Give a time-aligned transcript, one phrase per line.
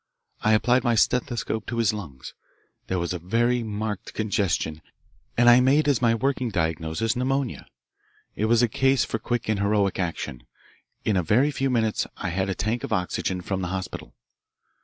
[0.41, 2.33] I applied my stethoscope to his lungs.
[2.87, 4.81] There was a very marked congestion,
[5.37, 7.67] and I made as my working diagnosis pneumonia.
[8.35, 10.47] It was a case for quick and heroic action.
[11.05, 14.15] In a very few minutes I had a tank of oxygen from the hospital.